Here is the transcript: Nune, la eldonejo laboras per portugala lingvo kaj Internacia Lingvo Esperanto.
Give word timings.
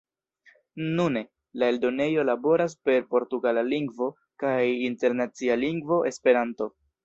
Nune, 0.99 1.21
la 1.63 1.67
eldonejo 1.73 2.23
laboras 2.31 2.75
per 2.89 3.05
portugala 3.13 3.67
lingvo 3.69 4.11
kaj 4.45 4.57
Internacia 4.91 5.63
Lingvo 5.69 6.05
Esperanto. 6.15 6.73